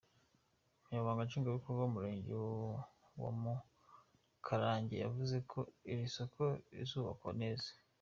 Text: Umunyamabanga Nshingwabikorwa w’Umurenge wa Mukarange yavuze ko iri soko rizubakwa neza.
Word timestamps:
Umunyamabanga 0.79 1.25
Nshingwabikorwa 1.27 1.81
w’Umurenge 1.81 2.33
wa 3.21 3.29
Mukarange 3.41 4.95
yavuze 5.03 5.35
ko 5.51 5.59
iri 5.91 6.05
soko 6.15 6.41
rizubakwa 6.77 7.31
neza. 7.43 7.69